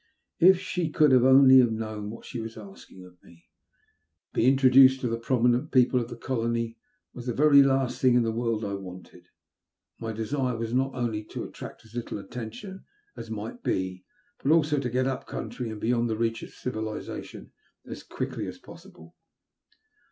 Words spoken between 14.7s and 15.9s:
to get up country and